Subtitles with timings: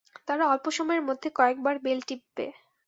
[0.27, 2.45] তারা অল্পসময়ের মধ্যে কয়েক বার বেল টিপবে।